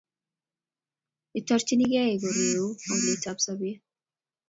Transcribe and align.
itorchingei 1.39 2.13
koreu 2.21 2.65
olyetab 2.91 3.37
sobeet 3.45 3.81